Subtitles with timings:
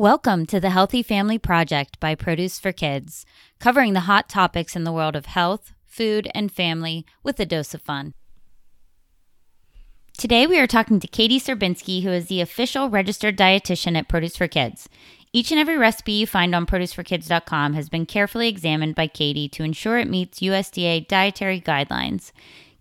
[0.00, 3.26] Welcome to the Healthy Family Project by Produce for Kids,
[3.58, 7.74] covering the hot topics in the world of health, food, and family with a dose
[7.74, 8.14] of fun.
[10.16, 14.38] Today we are talking to Katie Serbinski, who is the official registered dietitian at Produce
[14.38, 14.88] for Kids.
[15.34, 19.64] Each and every recipe you find on produceforkids.com has been carefully examined by Katie to
[19.64, 22.32] ensure it meets USDA dietary guidelines.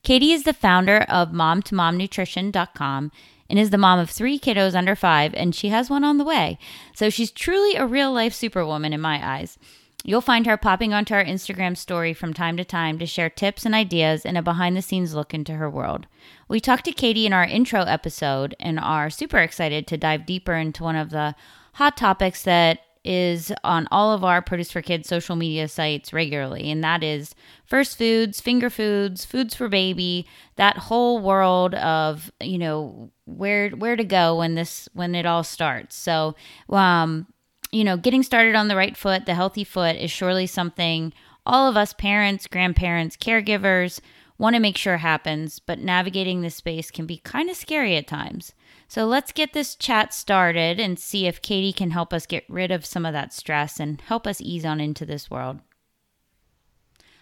[0.04, 3.12] Katie is the founder of momtomomnutrition.com
[3.50, 6.24] and is the mom of three kiddos under five, and she has one on the
[6.24, 6.60] way.
[6.94, 9.58] So she's truly a real life superwoman in my eyes.
[10.04, 13.66] You'll find her popping onto our Instagram story from time to time to share tips
[13.66, 16.08] and ideas and a behind the scenes look into her world.
[16.48, 20.54] We talked to Katie in our intro episode and are super excited to dive deeper
[20.54, 21.36] into one of the
[21.74, 26.70] hot topics that is on all of our Produce for Kids social media sites regularly,
[26.70, 27.34] and that is
[27.66, 33.96] first foods, finger foods, foods for baby, that whole world of you know where where
[33.96, 35.96] to go when this when it all starts.
[35.96, 36.36] So,
[36.70, 37.28] um,
[37.72, 41.14] you know, getting started on the right foot, the healthy foot, is surely something
[41.46, 44.00] all of us parents, grandparents, caregivers
[44.38, 48.08] want to make sure happens, but navigating this space can be kind of scary at
[48.08, 48.54] times.
[48.90, 52.72] So let's get this chat started and see if Katie can help us get rid
[52.72, 55.60] of some of that stress and help us ease on into this world.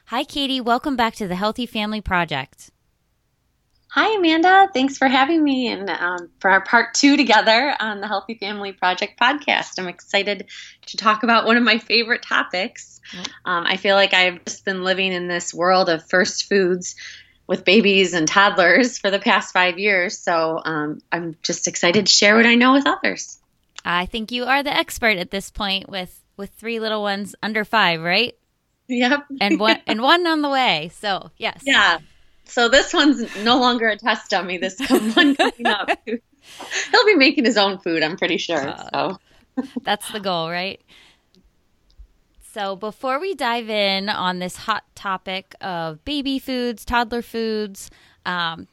[0.05, 0.61] Hi, Katie.
[0.61, 2.71] Welcome back to the Healthy Family Project.
[3.89, 4.69] Hi, Amanda.
[4.73, 8.71] Thanks for having me and um, for our part two together on the Healthy Family
[8.71, 9.77] Project podcast.
[9.77, 10.47] I'm excited
[10.85, 13.01] to talk about one of my favorite topics.
[13.43, 16.95] Um, I feel like I've just been living in this world of first foods
[17.47, 20.17] with babies and toddlers for the past five years.
[20.17, 23.39] So um, I'm just excited to share what I know with others.
[23.83, 27.65] I think you are the expert at this point with with three little ones under
[27.65, 28.35] five, right?
[28.87, 29.25] Yep.
[29.41, 30.91] and one and one on the way.
[30.93, 31.61] So yes.
[31.65, 31.99] Yeah.
[32.45, 34.57] So this one's no longer a test dummy.
[34.57, 38.03] This one coming up, he'll be making his own food.
[38.03, 38.69] I'm pretty sure.
[38.69, 39.19] Uh, so
[39.83, 40.81] that's the goal, right?
[42.53, 47.91] So, before we dive in on this hot topic of baby foods, toddler foods,
[48.25, 48.67] um,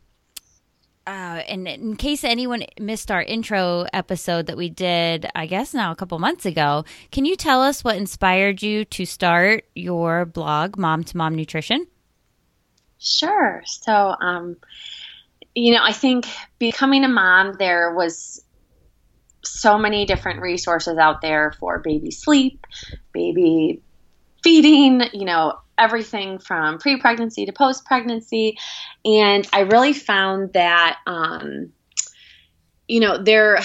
[1.06, 5.90] uh, and in case anyone missed our intro episode that we did, I guess now
[5.90, 10.78] a couple months ago, can you tell us what inspired you to start your blog,
[10.78, 11.86] Mom to Mom Nutrition?
[12.98, 13.62] Sure.
[13.66, 14.56] So, um,
[15.54, 16.26] you know, I think
[16.58, 18.42] becoming a mom, there was
[19.46, 22.66] so many different resources out there for baby sleep,
[23.12, 23.82] baby
[24.42, 28.56] feeding, you know, everything from pre pregnancy to post pregnancy.
[29.04, 31.72] And I really found that, um,
[32.86, 33.60] you know, there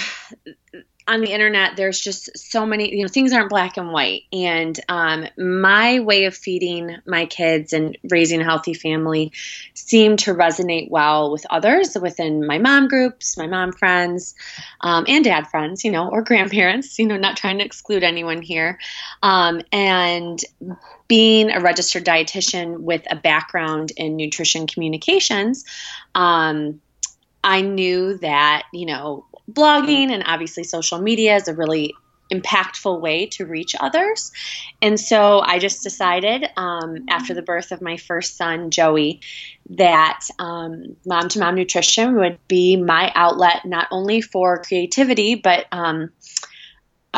[1.08, 4.24] on the internet there's just so many you know things aren't black and white.
[4.32, 9.32] And um, my way of feeding my kids and raising a healthy family
[9.74, 14.34] seemed to resonate well with others within my mom groups my mom friends
[14.80, 18.42] um, and dad friends you know or grandparents you know not trying to exclude anyone
[18.42, 18.78] here.
[19.22, 20.40] Um, and
[21.08, 25.64] being a registered dietitian with a background in nutrition communications
[26.14, 26.80] um,
[27.42, 31.94] I knew that, you know, blogging and obviously social media is a really
[32.32, 34.30] impactful way to reach others.
[34.80, 39.20] And so I just decided um, after the birth of my first son, Joey,
[39.70, 45.66] that um, Mom to Mom Nutrition would be my outlet not only for creativity, but
[45.72, 46.10] um,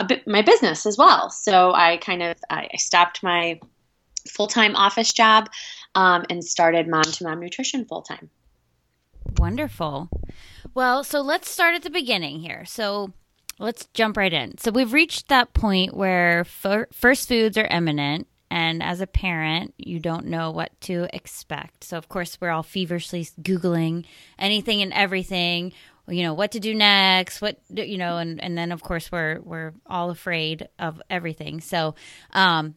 [0.06, 1.31] bit, my business as well.
[1.31, 3.60] So I kind of I stopped my
[4.28, 5.49] full time office job
[5.94, 8.31] um, and started Mom to Mom Nutrition full time.
[9.38, 10.09] Wonderful.
[10.74, 12.64] Well, so let's start at the beginning here.
[12.64, 13.12] So
[13.58, 14.58] let's jump right in.
[14.58, 18.26] So we've reached that point where fir- first foods are imminent.
[18.50, 21.84] And as a parent, you don't know what to expect.
[21.84, 24.04] So, of course, we're all feverishly Googling
[24.38, 25.72] anything and everything,
[26.06, 29.40] you know, what to do next, what, you know, and, and then, of course, we're,
[29.40, 31.62] we're all afraid of everything.
[31.62, 31.94] So,
[32.34, 32.75] um,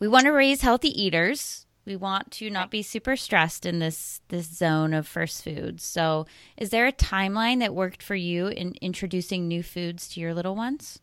[0.00, 4.20] we want to raise healthy eaters we want to not be super stressed in this
[4.28, 5.82] this zone of first foods.
[5.82, 6.26] So,
[6.56, 10.54] is there a timeline that worked for you in introducing new foods to your little
[10.54, 11.00] ones?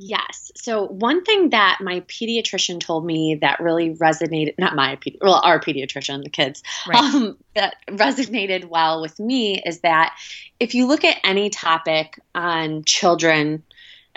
[0.00, 0.52] Yes.
[0.54, 5.58] So one thing that my pediatrician told me that really resonated, not my, well, our
[5.58, 7.14] pediatrician, the kids, right.
[7.14, 10.16] um, that resonated well with me is that
[10.60, 13.64] if you look at any topic on children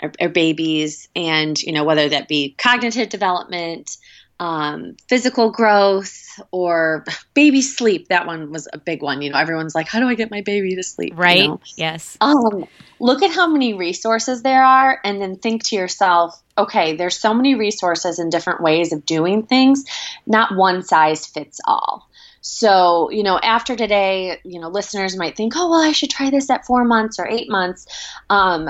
[0.00, 3.96] or, or babies and, you know, whether that be cognitive development,
[4.42, 8.08] um, physical growth or baby sleep.
[8.08, 9.22] That one was a big one.
[9.22, 11.12] You know, everyone's like, how do I get my baby to sleep?
[11.16, 11.42] Right.
[11.42, 11.60] You know?
[11.76, 12.18] Yes.
[12.20, 12.66] Um,
[12.98, 17.32] look at how many resources there are and then think to yourself, okay, there's so
[17.32, 19.84] many resources and different ways of doing things.
[20.26, 22.08] Not one size fits all.
[22.40, 26.30] So, you know, after today, you know, listeners might think, oh, well, I should try
[26.30, 27.86] this at four months or eight months.
[28.28, 28.68] Um,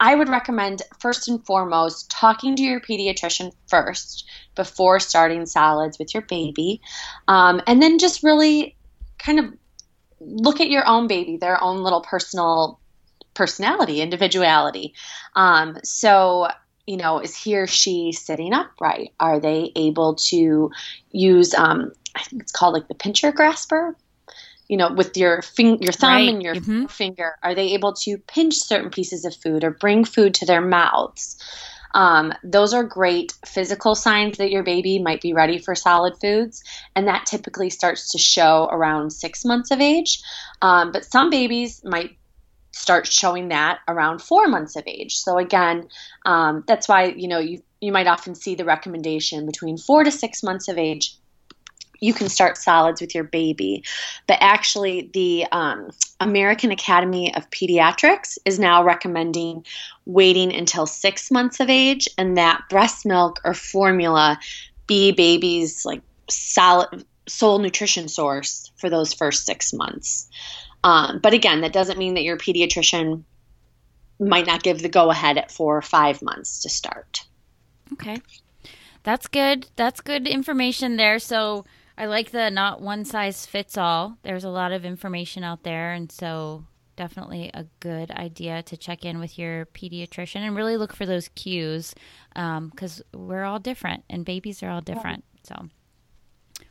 [0.00, 6.14] I would recommend first and foremost talking to your pediatrician first before starting solids with
[6.14, 6.80] your baby.
[7.26, 8.76] Um, and then just really
[9.18, 9.46] kind of
[10.20, 12.80] look at your own baby, their own little personal
[13.34, 14.94] personality, individuality.
[15.34, 16.48] Um, so,
[16.86, 19.12] you know, is he or she sitting upright?
[19.20, 20.70] Are they able to
[21.10, 23.96] use, um, I think it's called like the pincher grasper?
[24.68, 26.28] You know, with your fing- your thumb Right.
[26.28, 26.90] and your Mhm.
[26.90, 30.60] finger, are they able to pinch certain pieces of food or bring food to their
[30.60, 31.36] mouths?
[31.94, 36.62] Um, those are great physical signs that your baby might be ready for solid foods,
[36.94, 40.20] and that typically starts to show around six months of age.
[40.60, 42.18] Um, but some babies might
[42.72, 45.16] start showing that around four months of age.
[45.16, 45.88] So again,
[46.26, 50.10] um, that's why you know you you might often see the recommendation between four to
[50.10, 51.16] six months of age.
[52.00, 53.84] You can start solids with your baby,
[54.26, 55.90] but actually, the um,
[56.20, 59.64] American Academy of Pediatrics is now recommending
[60.06, 64.38] waiting until six months of age, and that breast milk or formula
[64.86, 70.28] be baby's like solid sole nutrition source for those first six months.
[70.84, 73.24] Um, but again, that doesn't mean that your pediatrician
[74.18, 77.24] might not give the go ahead at four or five months to start.
[77.92, 78.20] Okay.
[79.04, 79.68] That's good.
[79.76, 81.18] That's good information there.
[81.18, 81.64] So
[81.98, 84.18] I like the not one size fits all.
[84.22, 85.92] There's a lot of information out there.
[85.92, 86.64] And so
[86.94, 91.28] definitely a good idea to check in with your pediatrician and really look for those
[91.30, 91.96] cues
[92.34, 95.24] because we're all different and babies are all different.
[95.42, 95.68] So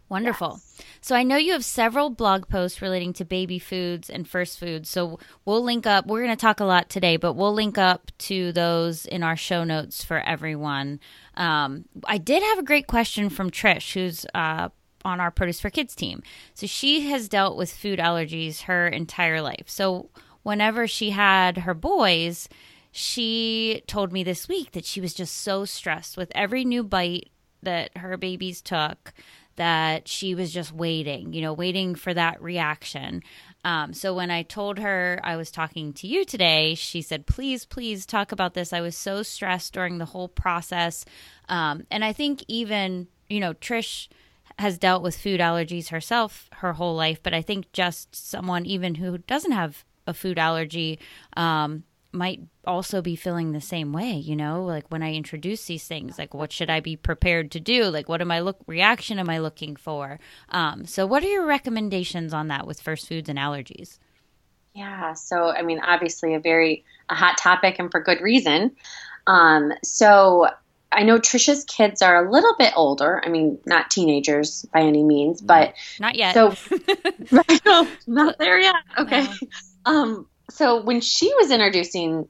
[0.07, 0.61] wonderful.
[1.01, 4.89] So I know you have several blog posts relating to baby foods and first foods.
[4.89, 6.07] So we'll link up.
[6.07, 9.35] We're going to talk a lot today, but we'll link up to those in our
[9.35, 11.01] show notes for everyone.
[11.35, 14.69] Um, I did have a great question from Trish, who's uh,
[15.07, 16.21] on our Produce for Kids team.
[16.53, 19.65] So she has dealt with food allergies her entire life.
[19.67, 20.09] So
[20.43, 22.47] whenever she had her boys,
[22.91, 27.29] she told me this week that she was just so stressed with every new bite
[27.63, 29.13] that her babies took
[29.57, 33.23] that she was just waiting, you know, waiting for that reaction.
[33.65, 37.65] Um, so when I told her I was talking to you today, she said, please,
[37.65, 38.71] please talk about this.
[38.71, 41.05] I was so stressed during the whole process.
[41.49, 44.07] Um, and I think even, you know, Trish
[44.59, 48.95] has dealt with food allergies herself her whole life, but I think just someone even
[48.95, 50.99] who doesn't have a food allergy
[51.35, 54.63] um, might also be feeling the same way you know?
[54.63, 57.85] Like when i introduce these things like what should i be prepared to do?
[57.85, 60.19] Like what am i look reaction am i looking for?
[60.49, 63.99] Um, so what are your recommendations on that with first foods and allergies?
[64.73, 68.75] Yeah, so I mean, obviously a very a hot topic and for good reason.
[69.25, 70.49] Um, so
[70.91, 73.21] I know Trisha's kids are a little bit older.
[73.23, 76.55] I mean, not teenagers by any means, but not yet so
[77.65, 78.75] no, not there yet.
[78.97, 79.23] Okay.
[79.23, 79.29] No.
[79.85, 82.27] Um, so when she was introducing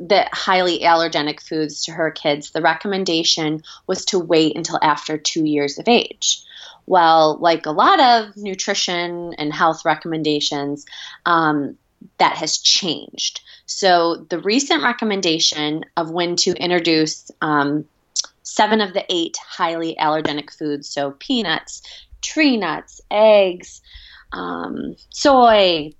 [0.00, 5.44] the highly allergenic foods to her kids, the recommendation was to wait until after two
[5.44, 6.42] years of age.
[6.86, 10.84] Well, like a lot of nutrition and health recommendations,
[11.24, 11.78] um,
[12.18, 13.40] that has changed.
[13.66, 17.86] So the recent recommendation of when to introduce um,
[18.44, 21.82] seven of the eight highly allergenic foods, so peanuts,
[22.22, 23.80] tree nuts, eggs,
[24.32, 25.92] um, soy,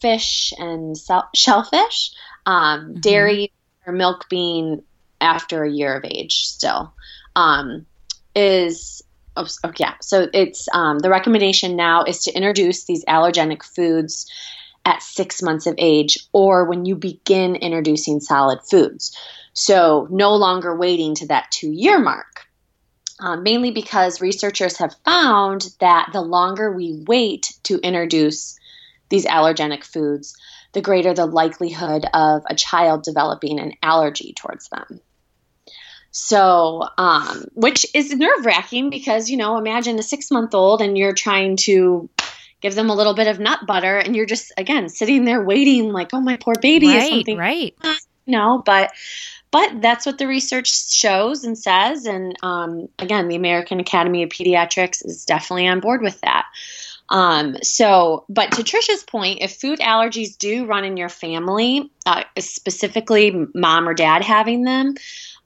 [0.00, 2.10] fish, and sel- shellfish,
[2.46, 3.00] um, Mhm.
[3.00, 3.52] dairy
[3.86, 4.82] or milk being
[5.20, 6.92] after a year of age still.
[7.36, 7.86] Um,
[8.34, 9.02] is
[9.36, 9.94] oh, oh, yeah.
[10.00, 14.26] So it's um, the recommendation now is to introduce these allergenic foods
[14.84, 19.16] at six months of age or when you begin introducing solid foods
[19.54, 22.46] so no longer waiting to that two year mark
[23.20, 28.58] um, mainly because researchers have found that the longer we wait to introduce
[29.08, 30.36] these allergenic foods
[30.74, 35.00] the greater the likelihood of a child developing an allergy towards them.
[36.10, 40.98] So, um, which is nerve wracking because, you know, imagine a six month old and
[40.98, 42.08] you're trying to
[42.60, 45.92] give them a little bit of nut butter and you're just, again, sitting there waiting,
[45.92, 47.74] like, oh, my poor baby is right right
[48.26, 48.92] you know, but.
[49.54, 52.06] But that's what the research shows and says.
[52.06, 56.46] And um, again, the American Academy of Pediatrics is definitely on board with that.
[57.08, 62.24] Um, so, but to Trisha's point, if food allergies do run in your family, uh,
[62.36, 64.96] specifically mom or dad having them,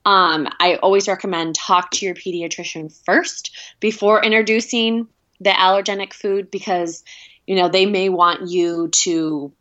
[0.07, 5.07] um, I always recommend talk to your pediatrician first before introducing
[5.39, 7.05] the allergenic food because
[7.47, 9.53] you know they may want you to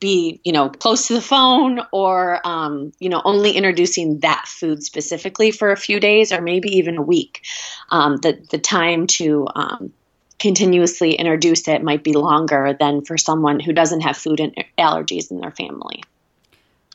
[0.00, 4.82] be you know close to the phone or um, you know only introducing that food
[4.82, 7.44] specifically for a few days or maybe even a week
[7.90, 9.92] um, the the time to um,
[10.38, 15.30] continuously introduce it might be longer than for someone who doesn't have food and allergies
[15.30, 16.02] in their family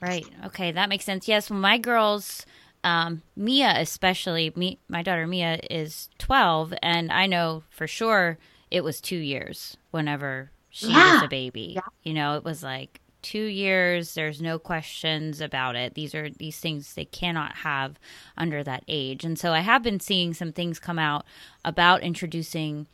[0.04, 0.28] Right.
[0.48, 1.30] Okay, that makes sense.
[1.30, 2.46] Yes, my girls,
[2.84, 8.38] um, Mia especially, me, my daughter Mia is 12, and I know for sure
[8.70, 11.14] it was two years whenever she Yeah.
[11.14, 11.78] was a baby.
[12.02, 14.16] You know, it was like two years.
[14.16, 15.94] There's no questions about it.
[15.94, 17.98] These are these things they cannot have
[18.36, 19.24] under that age.
[19.24, 21.26] And so I have been seeing some things come out
[21.64, 22.88] about introducing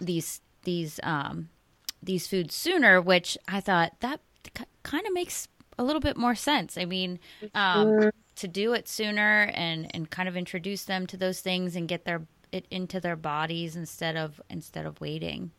[0.00, 1.48] these these um,
[2.02, 4.20] these foods sooner, which I thought that
[4.82, 5.46] kind of makes
[5.78, 6.76] a little bit more sense.
[6.76, 7.18] I mean,
[7.54, 11.86] um, to do it sooner and and kind of introduce them to those things and
[11.88, 15.52] get their it into their bodies instead of instead of waiting.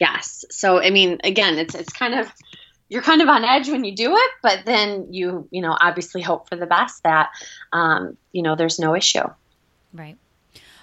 [0.00, 0.44] Yes.
[0.50, 2.32] So I mean, again, it's it's kind of
[2.88, 6.22] you're kind of on edge when you do it, but then you you know obviously
[6.22, 7.30] hope for the best that
[7.72, 9.24] um, you know there's no issue.
[9.92, 10.16] Right.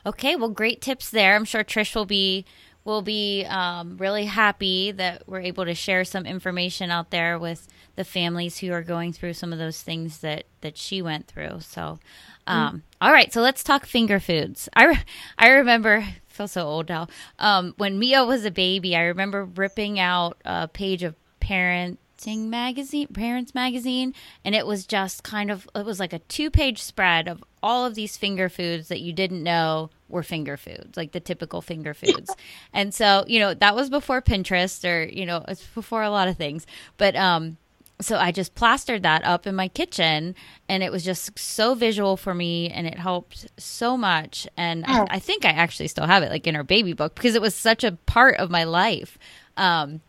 [0.05, 0.35] Okay.
[0.35, 1.35] Well, great tips there.
[1.35, 2.45] I'm sure Trish will be
[2.83, 7.67] will be um, really happy that we're able to share some information out there with
[7.95, 11.59] the families who are going through some of those things that that she went through.
[11.59, 11.99] So,
[12.47, 13.31] um, all right.
[13.31, 14.67] So let's talk finger foods.
[14.73, 15.03] I re-
[15.37, 16.05] I remember.
[16.31, 17.07] I feel so old now.
[17.39, 23.07] Um, when Mia was a baby, I remember ripping out a page of parenting magazine,
[23.07, 24.13] Parents Magazine,
[24.45, 27.85] and it was just kind of it was like a two page spread of all
[27.85, 31.93] of these finger foods that you didn't know were finger foods, like the typical finger
[31.93, 32.33] foods.
[32.73, 36.29] and so, you know, that was before Pinterest or, you know, it's before a lot
[36.29, 36.65] of things.
[36.97, 37.57] But um
[38.01, 40.35] so I just plastered that up in my kitchen
[40.67, 45.05] and it was just so visual for me and it helped so much and I,
[45.09, 47.55] I think I actually still have it like in our baby book because it was
[47.55, 49.17] such a part of my life.
[49.57, 50.01] Um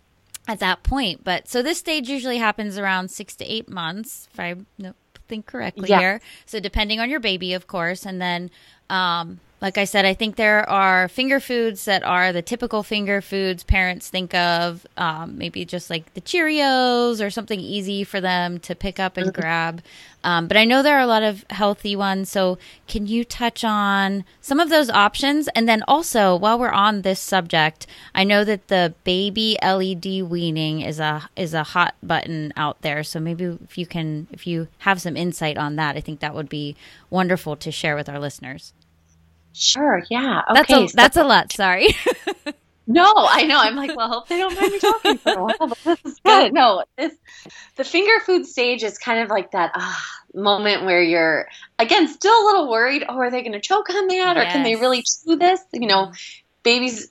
[0.49, 1.23] at that point.
[1.23, 4.57] But so this stage usually happens around six to eight months, if I
[5.29, 6.01] think correctly Yeah.
[6.01, 6.21] here.
[6.47, 8.51] So depending on your baby, of course, and then.
[8.91, 13.21] Um, like I said, I think there are finger foods that are the typical finger
[13.21, 18.59] foods parents think of, um, maybe just like the Cheerios or something easy for them
[18.59, 19.81] to pick up and grab.
[20.25, 22.29] Um, but I know there are a lot of healthy ones.
[22.29, 25.47] So can you touch on some of those options?
[25.55, 30.81] And then also, while we're on this subject, I know that the baby led weaning
[30.81, 33.05] is a is a hot button out there.
[33.05, 36.35] So maybe if you can, if you have some insight on that, I think that
[36.35, 36.75] would be
[37.11, 38.73] wonderful to share with our listeners.
[39.55, 40.03] Sure.
[40.11, 40.43] Yeah.
[40.51, 40.55] Okay.
[40.55, 41.53] That's a so- that's a lot.
[41.53, 41.89] Sorry.
[42.87, 43.59] No, I know.
[43.59, 45.99] I'm like, well, I hope they don't mind me talking for a while, but this
[46.05, 46.53] is good.
[46.53, 47.13] No, this,
[47.77, 50.05] the finger food stage is kind of like that ah,
[50.35, 53.05] moment where you're, again, still a little worried.
[53.09, 54.37] Oh, are they going to choke on that?
[54.37, 55.61] Or can they really chew this?
[55.73, 56.13] You know,
[56.65, 57.11] babies,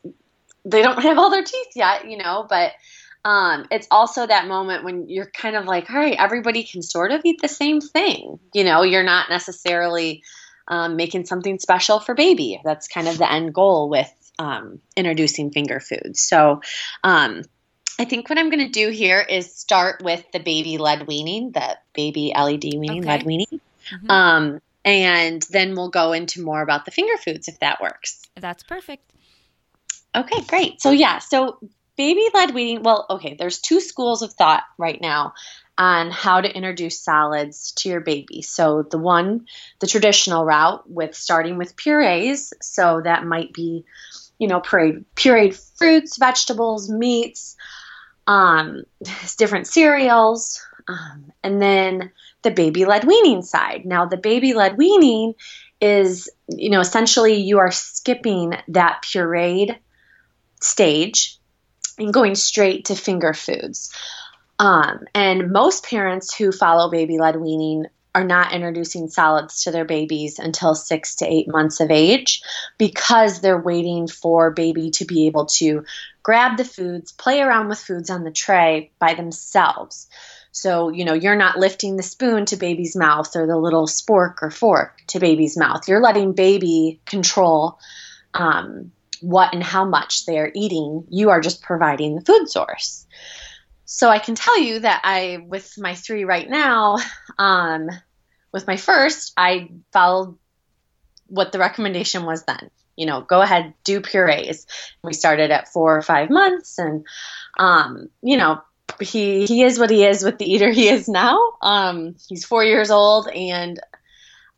[0.66, 2.74] they don't have all their teeth yet, you know, but
[3.24, 7.12] um, it's also that moment when you're kind of like, all right, everybody can sort
[7.12, 8.40] of eat the same thing.
[8.54, 10.24] You know, you're not necessarily
[10.68, 12.62] um, making something special for baby.
[12.64, 16.22] That's kind of the end goal with um, introducing finger foods.
[16.22, 16.62] So,
[17.04, 17.44] um,
[18.00, 21.52] I think what I'm going to do here is start with the baby led weaning,
[21.52, 23.08] the baby led weaning, Okay.
[23.08, 23.62] led weaning.
[23.92, 24.10] Mhm.
[24.10, 28.22] Um, and then we'll go into more about the finger foods if that works.
[28.36, 29.12] That's perfect.
[30.16, 30.82] Okay, great.
[30.82, 31.60] So yeah, so
[31.96, 32.84] baby led weaning.
[32.84, 35.34] Well, okay, there's two schools of thought right now
[35.82, 38.44] on how to introduce solids to your baby.
[38.44, 39.48] So the one,
[39.80, 42.54] the traditional route with starting with purees.
[42.62, 43.84] So that might be,
[44.38, 47.56] you know, pureed, pureed fruits, vegetables, meats,
[48.28, 48.84] um,
[49.40, 52.12] different cereals, um, and then
[52.44, 53.84] the baby led weaning side.
[53.84, 55.34] Now the baby led weaning
[55.82, 59.80] is, you know, essentially you are skipping that pureed
[60.62, 61.40] stage
[61.98, 63.92] and going straight to finger foods.
[64.62, 69.86] Um, and most parents who follow baby led weaning are not introducing solids to their
[69.86, 72.44] babies until six to eight months of age
[72.78, 75.84] because they're waiting for baby to be able to
[76.22, 80.08] grab the foods, play around with foods on the tray by themselves.
[80.52, 84.44] So, you know, you're not lifting the spoon to baby's mouth or the little spork
[84.44, 85.88] or fork to baby's mouth.
[85.88, 87.80] You're letting baby control
[88.36, 88.92] um,
[89.22, 91.08] what and how much they are eating.
[91.10, 93.08] You are just providing the food source.
[93.94, 96.98] So I can tell you that I, with my three right now,
[97.38, 97.90] um,
[98.54, 100.38] with my first, I followed
[101.28, 102.72] what the recommendation was then.
[102.96, 104.66] You know, go ahead, do purees.
[105.04, 107.06] We started at four or five months, and
[107.60, 108.62] um, you know,
[109.02, 111.38] he he is what he is with the eater he is now.
[111.62, 113.78] Um, he's four years old, and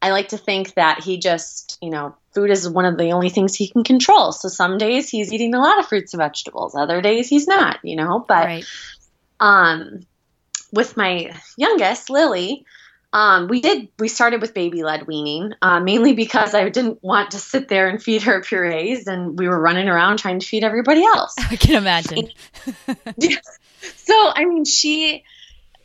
[0.03, 3.29] I like to think that he just, you know, food is one of the only
[3.29, 4.33] things he can control.
[4.33, 7.79] So some days he's eating a lot of fruits and vegetables, other days he's not,
[7.83, 8.25] you know.
[8.27, 8.65] But right.
[9.43, 9.99] Um,
[10.71, 12.65] with my youngest, Lily,
[13.11, 17.31] um, we did we started with baby led weaning uh, mainly because I didn't want
[17.31, 20.63] to sit there and feed her purees, and we were running around trying to feed
[20.63, 21.35] everybody else.
[21.51, 22.29] I can imagine.
[23.97, 25.25] So I mean, she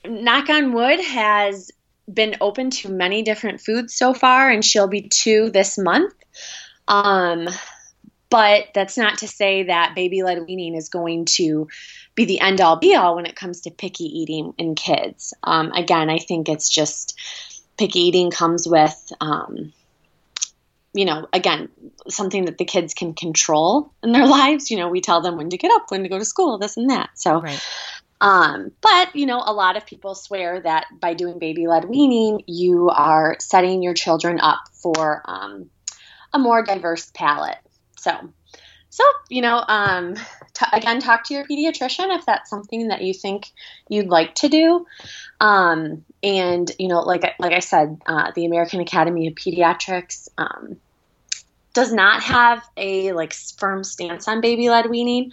[0.07, 1.73] knock on wood, has
[2.13, 6.15] been open to many different foods so far, and she'll be two this month.
[6.87, 7.49] Um,
[8.31, 11.69] but that's not to say that baby led weaning is going to
[12.19, 15.33] be the end all be all when it comes to picky eating in kids.
[15.45, 17.17] Um, again, I think it's just
[17.79, 19.73] picky eating comes with, um,
[20.93, 21.69] you know, again,
[22.09, 24.69] something that the kids can control in their lives.
[24.69, 26.77] You know, we tell them when to get up, when to go to school, this
[26.77, 27.11] and that.
[27.15, 27.65] So, right.
[28.21, 32.89] Um, but you know, a lot of people swear that by doing baby-led weaning, you
[32.89, 35.71] are setting your children up for um,
[36.35, 37.59] a more diverse palate.
[37.97, 38.11] So,
[38.91, 40.15] so you know, um,
[40.55, 43.51] t- again, talk to your pediatrician if that's something that you think
[43.89, 44.87] you'd like to do.
[45.41, 50.79] Um, and you know, like like I said, uh, the American Academy of Pediatrics um,
[51.75, 55.33] does not have a like firm stance on baby-led weaning.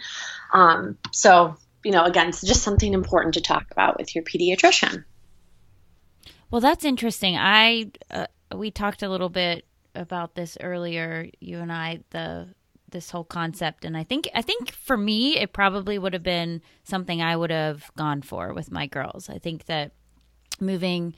[0.52, 5.04] Um, so you know, again, it's just something important to talk about with your pediatrician.
[6.50, 7.36] Well, that's interesting.
[7.36, 12.48] I uh, we talked a little bit about this earlier, you and I, the
[12.90, 16.62] this whole concept, and I think I think for me, it probably would have been
[16.84, 19.28] something I would have gone for with my girls.
[19.28, 19.92] I think that
[20.60, 21.14] moving,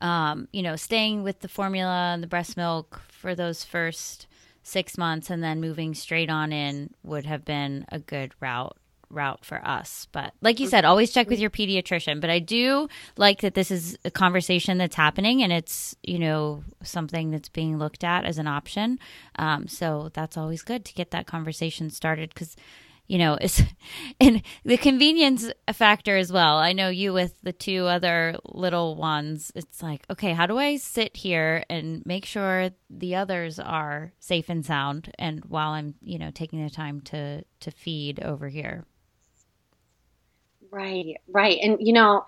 [0.00, 4.26] um, you know, staying with the formula and the breast milk for those first
[4.62, 8.76] six months, and then moving straight on in would have been a good route
[9.10, 10.06] route for us.
[10.12, 12.20] But like you said, always check with your pediatrician.
[12.20, 16.64] But I do like that this is a conversation that's happening and it's, you know,
[16.82, 18.98] something that's being looked at as an option.
[19.38, 22.56] Um, so that's always good to get that conversation started because
[23.08, 23.62] you know, it's
[24.20, 26.58] and the convenience factor as well.
[26.58, 29.50] I know you with the two other little ones.
[29.54, 34.48] It's like, okay, how do I sit here and make sure the others are safe
[34.48, 38.84] and sound, and while I'm, you know, taking the time to to feed over here.
[40.70, 41.58] Right, right.
[41.62, 42.24] And you know,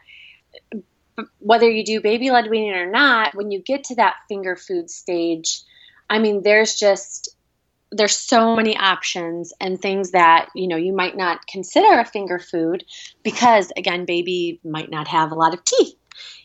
[1.38, 4.90] whether you do baby led weaning or not, when you get to that finger food
[4.90, 5.62] stage,
[6.09, 7.37] I mean, there's just
[7.92, 12.38] there's so many options and things that you know you might not consider a finger
[12.38, 12.85] food
[13.22, 15.96] because again baby might not have a lot of teeth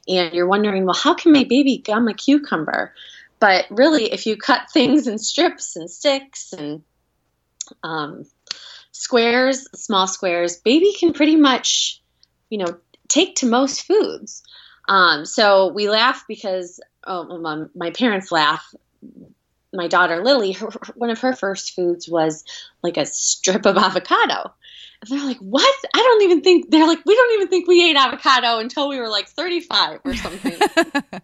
[0.07, 2.93] and you're wondering well how can my baby gum a cucumber
[3.39, 6.81] but really if you cut things in strips and sticks and
[7.83, 8.23] um,
[9.05, 12.01] squares, small squares, baby can pretty much,
[12.49, 14.43] you know, take to most foods.
[14.89, 18.73] Um, so we laugh because oh, my, my parents laugh.
[19.71, 22.43] My daughter Lily, her, one of her first foods was
[22.81, 24.53] like a strip of avocado.
[25.01, 25.75] And they're like, what?
[25.93, 28.99] I don't even think, they're like, we don't even think we ate avocado until we
[28.99, 30.57] were like 35 or something.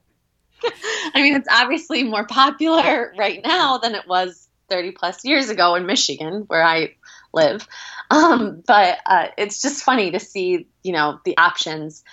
[1.15, 5.76] I mean, it's obviously more popular right now than it was 30 plus years ago
[5.76, 6.96] in Michigan, where I
[7.34, 7.67] live.
[8.12, 12.04] Um, but uh, it's just funny to see, you know, the options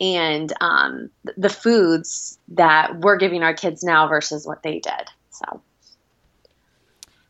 [0.00, 5.10] and um, the foods that we're giving our kids now versus what they did.
[5.28, 5.60] So,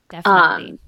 [0.08, 0.70] definitely.
[0.70, 0.78] Um,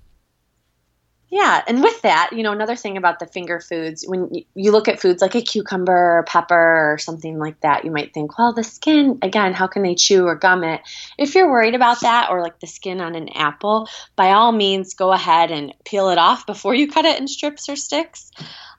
[1.35, 4.87] yeah, and with that, you know, another thing about the finger foods, when you look
[4.87, 8.53] at foods like a cucumber or pepper or something like that, you might think, well,
[8.53, 10.81] the skin, again, how can they chew or gum it?
[11.18, 14.94] If you're worried about that, or like the skin on an apple, by all means,
[14.94, 18.31] go ahead and peel it off before you cut it in strips or sticks.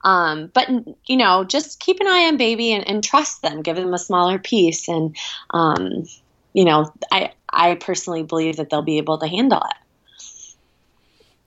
[0.06, 0.70] Um, but
[1.08, 3.64] you know, just keep an eye on baby and, and trust them.
[3.64, 5.18] Give them a smaller piece, and
[5.50, 6.06] um,
[6.54, 9.85] you know, I I personally believe that they'll be able to handle it.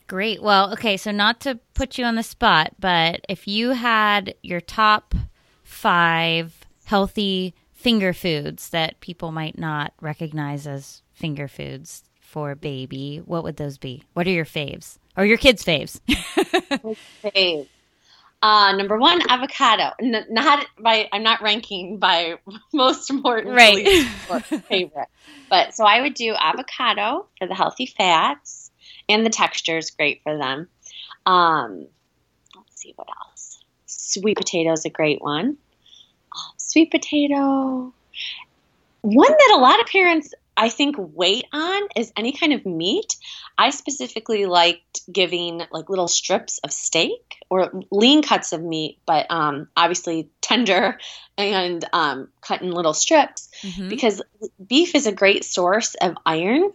[0.08, 0.42] Great.
[0.42, 4.62] Well, okay, so not to put you on the spot, but if you had your
[4.62, 5.14] top
[5.62, 13.44] five healthy finger foods that people might not recognize as finger foods for baby, what
[13.44, 14.02] would those be?
[14.14, 14.96] What are your faves?
[15.14, 16.00] Or your kids' faves?
[17.22, 17.68] Fave.
[18.40, 19.90] Uh, number one, avocado.
[20.00, 22.36] N- not by I'm not ranking by
[22.72, 24.06] most important, right?
[24.68, 25.08] favorite,
[25.50, 28.67] but so I would do avocado for the healthy fats
[29.08, 30.68] and the texture is great for them.
[31.26, 31.86] Um,
[32.56, 33.62] let's see what else.
[33.86, 35.56] Sweet potato is a great one.
[36.32, 37.92] Uh, sweet potato.
[39.02, 43.16] One that a lot of parents, I think, wait on is any kind of meat.
[43.56, 49.26] I specifically liked giving like little strips of steak or lean cuts of meat, but
[49.30, 50.98] um, obviously tender
[51.36, 53.88] and um, cut in little strips mm-hmm.
[53.88, 54.20] because
[54.64, 56.72] beef is a great source of iron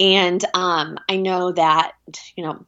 [0.00, 1.92] and um, I know that,
[2.36, 2.64] you know,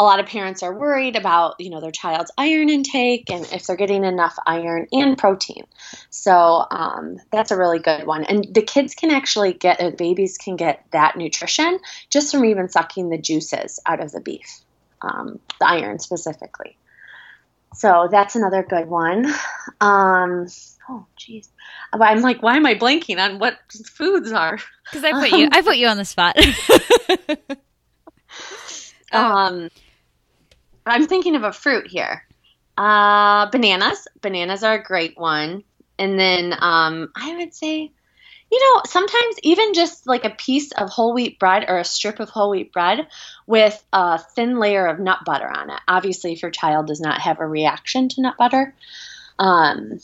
[0.00, 3.66] a lot of parents are worried about, you know, their child's iron intake and if
[3.66, 5.64] they're getting enough iron and protein.
[6.10, 8.24] So um, that's a really good one.
[8.24, 11.78] And the kids can actually get, uh, babies can get that nutrition
[12.10, 14.60] just from even sucking the juices out of the beef,
[15.02, 16.76] um, the iron specifically.
[17.76, 19.26] So that's another good one.
[19.80, 20.46] Um,
[20.88, 21.48] oh, jeez.
[21.92, 24.58] I'm like, why am I blanking on what foods are?
[24.84, 26.36] Because I put um, you, I put you on the spot.
[29.12, 29.70] um,
[30.86, 32.24] I'm thinking of a fruit here.
[32.76, 34.06] Uh, bananas.
[34.20, 35.64] Bananas are a great one.
[35.98, 37.92] And then um, I would say,
[38.54, 42.20] you know, sometimes even just like a piece of whole wheat bread or a strip
[42.20, 43.08] of whole wheat bread
[43.48, 45.80] with a thin layer of nut butter on it.
[45.88, 48.72] Obviously, if your child does not have a reaction to nut butter,
[49.40, 49.98] um,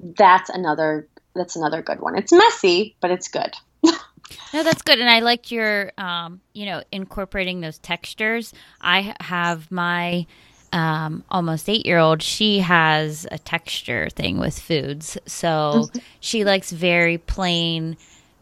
[0.00, 2.18] that's another that's another good one.
[2.18, 3.54] It's messy, but it's good.
[3.84, 8.52] no, that's good, and I liked your, um, you know, incorporating those textures.
[8.80, 10.26] I have my
[10.74, 15.16] um, almost eight year old, she has a texture thing with foods.
[15.24, 15.98] So mm-hmm.
[16.18, 17.96] she likes very plain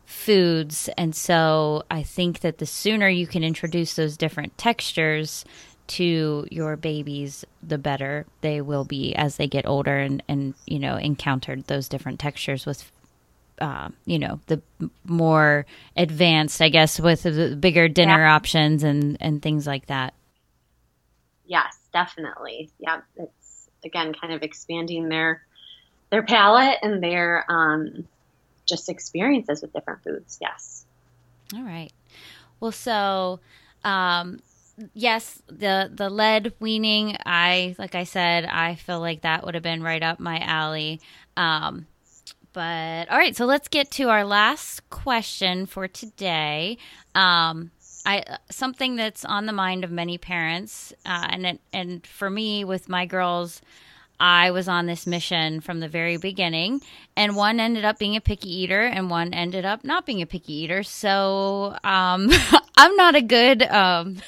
[0.07, 0.89] foods.
[0.97, 5.45] And so I think that the sooner you can introduce those different textures
[5.89, 10.79] to your babies, the better they will be as they get older and, and you
[10.79, 12.91] know, encountered those different textures with
[13.61, 14.61] uh, you know the
[15.05, 15.67] more
[15.97, 18.35] advanced, I guess, with the bigger dinner yeah.
[18.35, 20.15] options and and things like that.
[21.45, 22.71] Yes, definitely.
[22.79, 25.43] Yeah, it's again kind of expanding their
[26.11, 28.07] their palate and their um,
[28.67, 30.39] just experiences with different foods.
[30.41, 30.85] Yes.
[31.55, 31.93] All right.
[32.61, 33.41] Well, so
[33.85, 34.41] um,
[34.95, 37.17] yes, the the lead weaning.
[37.25, 41.01] I like I said, I feel like that would have been right up my alley.
[41.37, 41.87] Um,
[42.53, 46.79] but all right, so let's get to our last question for today.
[47.15, 47.71] Um,
[48.05, 52.65] I something that's on the mind of many parents, uh, and it, and for me
[52.65, 53.63] with my girls,
[54.23, 56.81] I was on this mission from the very beginning,
[57.17, 60.27] and one ended up being a picky eater, and one ended up not being a
[60.27, 60.85] picky eater.
[60.85, 62.31] So um,
[62.77, 64.19] I'm not a good um,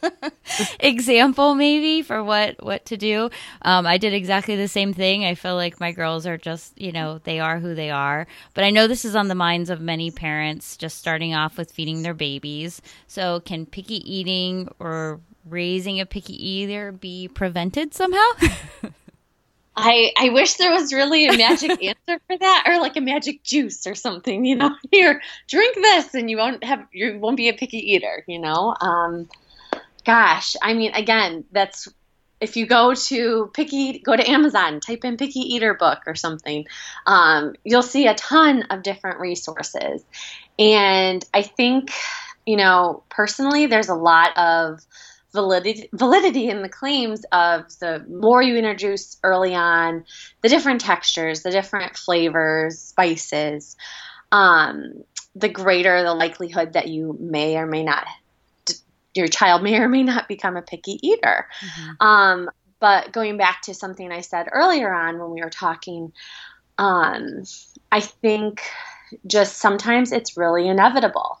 [0.80, 3.30] example maybe for what what to do.
[3.62, 5.24] Um, I did exactly the same thing.
[5.24, 8.26] I feel like my girls are just you know they are who they are.
[8.52, 11.72] But I know this is on the minds of many parents just starting off with
[11.72, 12.82] feeding their babies.
[13.06, 18.28] So can picky eating or raising a picky eater be prevented somehow?
[19.78, 23.42] I, I wish there was really a magic answer for that or like a magic
[23.42, 24.70] juice or something, you know.
[24.90, 28.74] Here, drink this and you won't have you won't be a picky eater, you know.
[28.80, 29.28] Um,
[30.04, 31.88] gosh, I mean, again, that's
[32.40, 36.66] if you go to picky, go to Amazon, type in picky eater book or something,
[37.06, 40.04] um, you'll see a ton of different resources.
[40.58, 41.90] And I think,
[42.46, 44.80] you know, personally, there's a lot of
[45.32, 50.04] validity, validity in the claims of the more you introduce early on,
[50.42, 53.76] the different textures, the different flavors, spices,
[54.32, 58.06] um, the greater the likelihood that you may or may not
[59.14, 61.46] your child may or may not become a picky eater.
[61.60, 62.06] Mm-hmm.
[62.06, 66.12] Um, but going back to something I said earlier on when we were talking,
[66.78, 67.42] um,
[67.90, 68.62] I think
[69.26, 71.40] just sometimes it's really inevitable.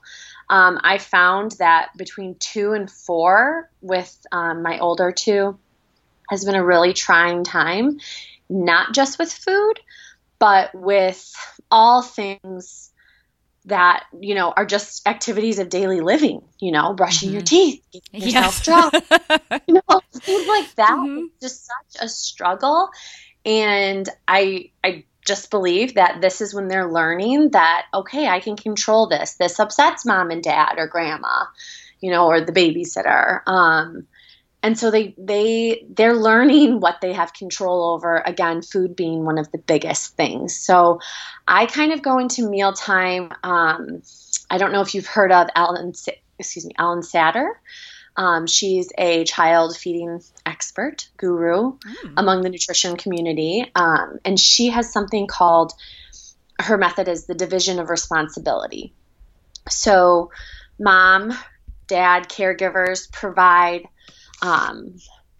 [0.50, 5.58] Um, I found that between two and four, with um, my older two,
[6.30, 7.98] has been a really trying time,
[8.48, 9.74] not just with food,
[10.38, 11.32] but with
[11.70, 12.90] all things
[13.66, 17.34] that you know are just activities of daily living you know brushing mm-hmm.
[17.34, 19.60] your teeth getting yourself yes.
[19.66, 21.26] you know things like that mm-hmm.
[21.40, 22.88] just such a struggle
[23.44, 28.56] and i i just believe that this is when they're learning that okay i can
[28.56, 29.34] control this.
[29.34, 31.44] This upsets mom and dad or grandma
[32.00, 33.46] you know or the babysitter.
[33.46, 34.06] Um
[34.62, 38.22] and so they they they're learning what they have control over.
[38.26, 40.56] Again food being one of the biggest things.
[40.56, 40.98] So
[41.46, 44.02] i kind of go into mealtime um,
[44.50, 45.92] i don't know if you've heard of alan
[46.38, 47.50] excuse me Ellyn Satter
[48.18, 52.12] um, she's a child feeding expert guru mm.
[52.16, 55.72] among the nutrition community um, and she has something called
[56.60, 58.92] her method is the division of responsibility
[59.68, 60.30] so
[60.78, 61.32] mom
[61.86, 63.88] dad caregivers provide
[64.42, 64.94] um,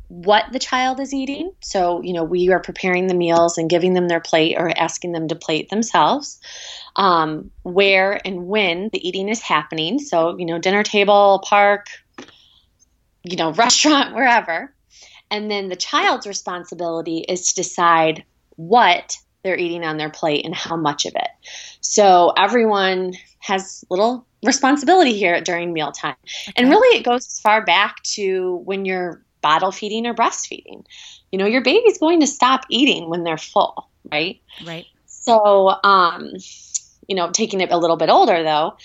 [0.09, 1.53] what the child is eating.
[1.61, 5.12] So, you know, we are preparing the meals and giving them their plate or asking
[5.12, 6.41] them to plate themselves.
[6.97, 9.99] Um, where and when the eating is happening.
[9.99, 11.87] So, you know, dinner table, park,
[13.22, 14.72] you know, restaurant, wherever.
[15.31, 18.24] And then the child's responsibility is to decide
[18.57, 21.28] what they're eating on their plate and how much of it.
[21.81, 26.16] So everyone has little responsibility here during mealtime.
[26.24, 26.52] Okay.
[26.57, 30.85] And really, it goes as far back to when you're bottle feeding or breastfeeding.
[31.31, 34.40] You know, your baby's going to stop eating when they're full, right?
[34.66, 34.87] Right.
[35.07, 36.33] So, um,
[37.07, 38.76] you know, taking it a little bit older though,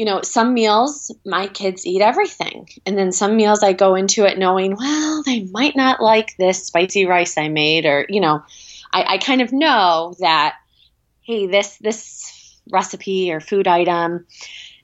[0.00, 2.70] you know, some meals my kids eat everything.
[2.86, 6.64] And then some meals I go into it knowing, well, they might not like this
[6.64, 8.42] spicy rice I made, or, you know,
[8.90, 10.54] I, I kind of know that,
[11.20, 14.24] hey, this this recipe or food item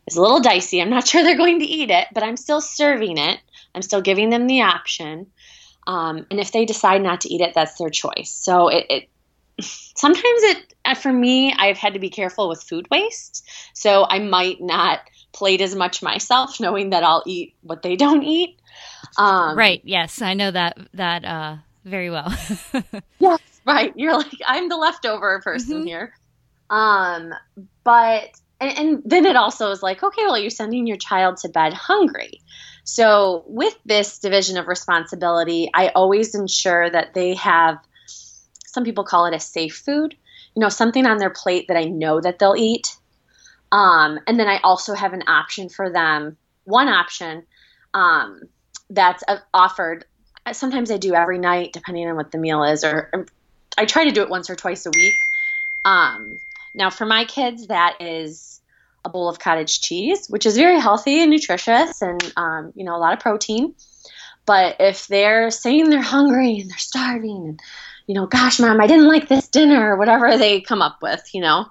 [0.06, 0.82] is a little dicey.
[0.82, 3.40] I'm not sure they're going to eat it, but I'm still serving it.
[3.74, 5.28] I'm still giving them the option.
[5.86, 8.34] Um, and if they decide not to eat it, that's their choice.
[8.34, 9.08] So it, it
[9.96, 13.48] sometimes it uh, for me i've had to be careful with food waste.
[13.74, 15.00] So i might not
[15.32, 18.58] plate as much myself knowing that i'll eat what they don't eat.
[19.18, 19.80] Um, right.
[19.84, 22.32] Yes i know that that uh, very well.
[23.18, 23.92] Yes right.
[23.96, 25.86] You're like i'm the leftover person mm-hmm.
[25.86, 26.14] here.
[26.70, 27.32] Um
[27.84, 28.30] but
[28.60, 31.72] and, and then it also is like okay well you're sending your child to bed
[31.72, 32.40] hungry.
[32.84, 37.78] So with this division of responsibility i always ensure that they have
[38.76, 40.14] some people call it a safe food,
[40.54, 42.94] you know, something on their plate that I know that they'll eat.
[43.72, 47.46] Um, and then I also have an option for them, one option
[47.94, 48.42] um,
[48.90, 50.04] that's offered.
[50.52, 53.26] Sometimes I do every night, depending on what the meal is, or, or
[53.78, 55.14] I try to do it once or twice a week.
[55.86, 56.38] Um,
[56.74, 58.60] now, for my kids, that is
[59.06, 62.94] a bowl of cottage cheese, which is very healthy and nutritious, and um, you know
[62.94, 63.74] a lot of protein.
[64.44, 67.60] But if they're saying they're hungry and they're starving and
[68.06, 71.28] you know, gosh, mom, I didn't like this dinner, or whatever they come up with,
[71.34, 71.66] you know.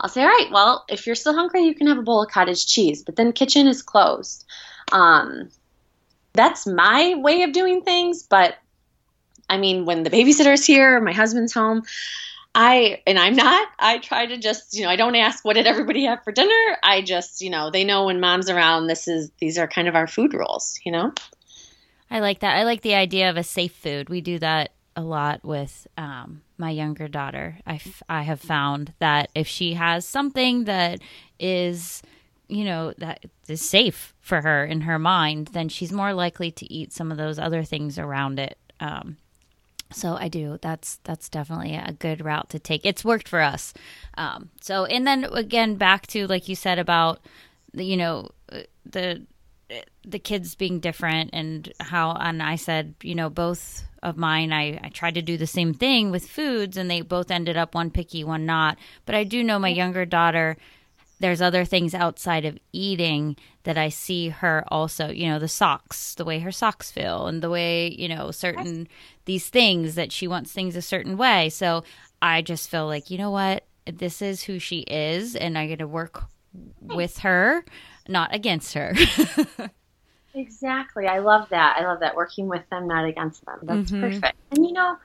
[0.00, 2.30] I'll say, all right, well, if you're still hungry, you can have a bowl of
[2.30, 4.46] cottage cheese, but then kitchen is closed.
[4.92, 5.50] Um,
[6.32, 8.56] that's my way of doing things, but
[9.48, 11.82] I mean, when the babysitter's here, my husband's home,
[12.54, 13.68] I and I'm not.
[13.78, 16.76] I try to just, you know, I don't ask what did everybody have for dinner.
[16.82, 18.86] I just, you know, they know when mom's around.
[18.86, 21.12] This is these are kind of our food rules, you know.
[22.10, 22.56] I like that.
[22.56, 24.08] I like the idea of a safe food.
[24.08, 27.58] We do that a lot with um, my younger daughter.
[27.66, 31.00] I, f- I have found that if she has something that
[31.38, 32.02] is,
[32.48, 36.72] you know, that is safe for her in her mind, then she's more likely to
[36.72, 38.58] eat some of those other things around it.
[38.78, 39.16] Um,
[39.92, 40.58] so I do.
[40.62, 42.86] That's that's definitely a good route to take.
[42.86, 43.74] It's worked for us.
[44.16, 47.18] Um, so and then again back to like you said about
[47.74, 48.30] the, you know
[48.86, 49.26] the
[50.04, 54.80] the kids being different and how and I said, you know, both of mine I,
[54.82, 57.90] I tried to do the same thing with foods and they both ended up one
[57.90, 58.78] picky, one not.
[59.04, 60.56] But I do know my younger daughter
[61.20, 66.14] there's other things outside of eating that I see her also, you know, the socks,
[66.14, 68.88] the way her socks feel and the way, you know, certain
[69.26, 71.50] these things that she wants things a certain way.
[71.50, 71.84] So
[72.22, 73.64] I just feel like, you know what?
[73.84, 76.24] This is who she is and I'm going to work
[76.80, 77.64] with her
[78.08, 78.94] not against her.
[80.34, 81.06] exactly.
[81.06, 81.76] I love that.
[81.78, 83.58] I love that working with them, not against them.
[83.62, 84.00] That's mm-hmm.
[84.00, 84.38] perfect.
[84.50, 84.96] And you know,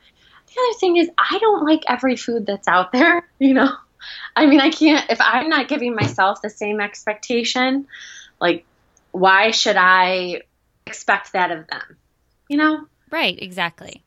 [0.47, 3.71] the other thing is I don't like every food that's out there, you know.
[4.35, 7.87] I mean, I can't if I'm not giving myself the same expectation,
[8.39, 8.65] like
[9.11, 10.41] why should I
[10.85, 11.97] expect that of them?
[12.49, 12.85] You know?
[13.09, 14.03] Right, exactly.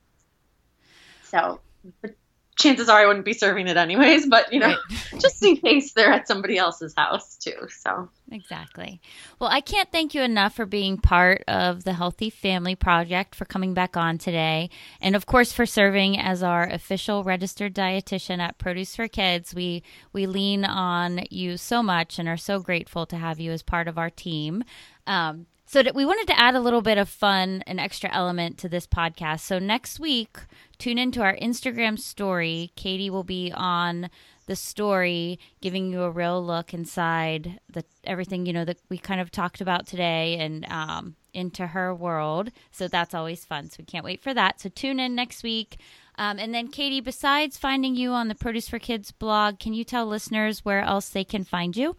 [1.24, 1.61] So,
[2.02, 2.14] but
[2.59, 4.79] chances are I wouldn't be serving it anyways, but you know, right.
[5.21, 7.68] just in case they're at somebody else's house too.
[7.68, 9.01] So Exactly.
[9.38, 13.44] Well, I can't thank you enough for being part of the Healthy Family Project, for
[13.44, 14.68] coming back on today,
[15.01, 19.55] and of course for serving as our official registered dietitian at Produce for Kids.
[19.55, 23.62] We we lean on you so much and are so grateful to have you as
[23.62, 24.64] part of our team.
[25.07, 28.71] Um, so we wanted to add a little bit of fun, an extra element to
[28.71, 29.40] this podcast.
[29.40, 30.38] So next week,
[30.79, 32.73] tune into our Instagram story.
[32.77, 34.11] Katie will be on
[34.47, 39.21] the story, giving you a real look inside the everything you know that we kind
[39.21, 42.51] of talked about today and um, into her world.
[42.71, 43.71] So that's always fun.
[43.71, 44.61] So we can't wait for that.
[44.61, 45.79] So tune in next week.
[46.17, 49.85] Um, and then, Katie, besides finding you on the Produce for Kids blog, can you
[49.85, 51.97] tell listeners where else they can find you?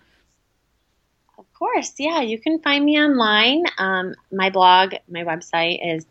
[1.39, 2.19] Of course, yeah.
[2.19, 3.63] You can find me online.
[3.77, 6.05] Um, my blog, my website is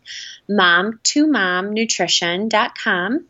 [0.49, 3.25] mom2momnutrition.com.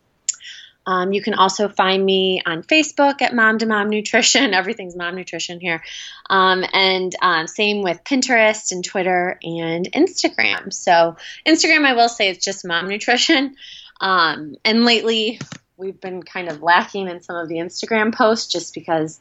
[0.85, 4.53] Um, you can also find me on Facebook at Mom to Mom Nutrition.
[4.62, 5.83] Everything's Mom Nutrition here.
[6.29, 10.71] Um, and um, same with Pinterest and Twitter and Instagram.
[10.71, 13.57] So, Instagram, I will say, it's just Mom Nutrition.
[13.99, 15.41] Um, and lately,
[15.75, 19.19] we've been kind of lacking in some of the Instagram posts just because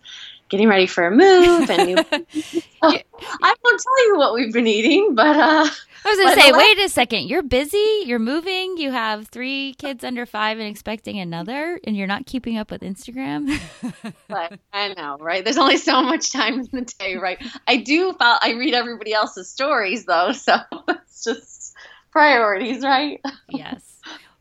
[0.49, 1.97] getting ready for a move and new.
[2.83, 5.69] I won't tell you what we've been eating, but uh,
[6.05, 10.05] I was gonna say, wait a second, you're busy, you're moving, you have three kids
[10.05, 13.61] under five and expecting another, and you're not keeping up with Instagram.
[14.29, 15.45] but I know, right?
[15.45, 17.43] There's only so much time in the day, right?
[17.67, 18.13] I do.
[18.13, 20.57] Follow, I read everybody else's stories though, so
[20.89, 21.75] it's just
[22.11, 23.21] priorities, right?
[23.49, 23.83] yes.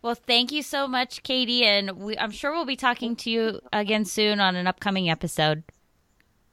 [0.02, 3.60] Well, thank you so much, Katie, and we, I'm sure we'll be talking to you
[3.74, 5.64] again soon on an upcoming episode.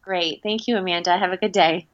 [0.05, 0.43] Great.
[0.43, 1.17] Thank you, Amanda.
[1.17, 1.87] Have a good day.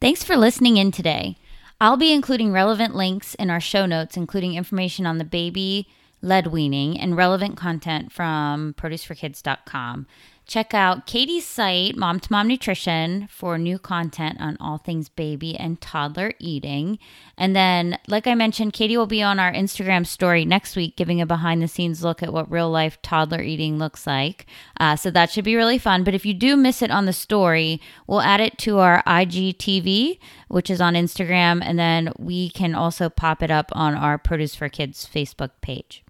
[0.00, 1.36] Thanks for listening in today.
[1.80, 5.88] I'll be including relevant links in our show notes, including information on the baby
[6.20, 10.06] led weaning and relevant content from produceforkids.com.
[10.44, 15.56] Check out Katie's site, Mom to Mom Nutrition, for new content on all things baby
[15.56, 16.98] and toddler eating.
[17.38, 21.20] And then, like I mentioned, Katie will be on our Instagram story next week, giving
[21.20, 24.46] a behind the scenes look at what real life toddler eating looks like.
[24.78, 26.02] Uh, so that should be really fun.
[26.02, 30.18] But if you do miss it on the story, we'll add it to our IGTV,
[30.48, 31.62] which is on Instagram.
[31.62, 36.04] And then we can also pop it up on our Produce for Kids Facebook page.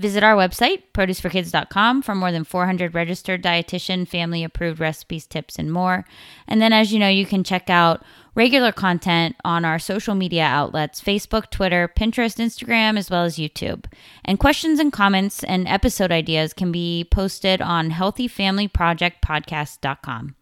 [0.00, 5.70] Visit our website, produceforkids.com, for more than 400 registered dietitian, family approved recipes, tips, and
[5.70, 6.06] more.
[6.48, 8.02] And then, as you know, you can check out
[8.34, 13.84] regular content on our social media outlets Facebook, Twitter, Pinterest, Instagram, as well as YouTube.
[14.24, 20.34] And questions and comments and episode ideas can be posted on healthyfamilyprojectpodcast.com.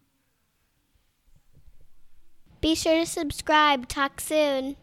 [2.61, 3.89] Be sure to subscribe.
[3.89, 4.77] Talk soon.